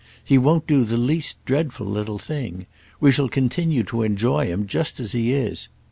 [0.23, 2.65] He won't do the least dreadful little thing.
[2.99, 5.67] We shall continue to enjoy him just as he is.